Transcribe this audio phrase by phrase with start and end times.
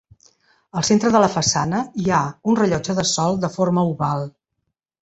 [0.79, 4.29] Al centre de la façana hi ha un rellotge de sol de forma oval.